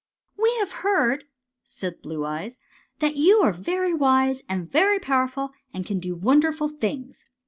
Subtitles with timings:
[0.43, 1.25] "We have heard,"
[1.63, 2.57] said Blue Eyes,''
[3.01, 7.29] that you are very wise and very powerful, and can do wonderful things.